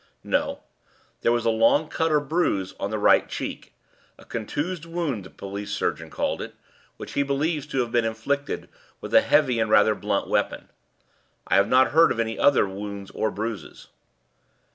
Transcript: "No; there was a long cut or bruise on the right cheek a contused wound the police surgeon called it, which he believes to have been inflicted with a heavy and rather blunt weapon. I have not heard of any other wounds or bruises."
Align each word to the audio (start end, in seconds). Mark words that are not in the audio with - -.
"No; 0.23 0.63
there 1.21 1.31
was 1.31 1.45
a 1.45 1.51
long 1.51 1.87
cut 1.87 2.11
or 2.11 2.19
bruise 2.19 2.73
on 2.79 2.89
the 2.89 2.97
right 2.97 3.29
cheek 3.29 3.75
a 4.17 4.25
contused 4.25 4.83
wound 4.83 5.25
the 5.25 5.29
police 5.29 5.69
surgeon 5.71 6.09
called 6.09 6.41
it, 6.41 6.55
which 6.97 7.11
he 7.13 7.21
believes 7.21 7.67
to 7.67 7.81
have 7.81 7.91
been 7.91 8.03
inflicted 8.03 8.67
with 8.99 9.13
a 9.13 9.21
heavy 9.21 9.59
and 9.59 9.69
rather 9.69 9.93
blunt 9.93 10.27
weapon. 10.27 10.69
I 11.45 11.57
have 11.57 11.67
not 11.67 11.91
heard 11.91 12.11
of 12.11 12.19
any 12.19 12.39
other 12.39 12.67
wounds 12.67 13.11
or 13.11 13.29
bruises." 13.29 13.89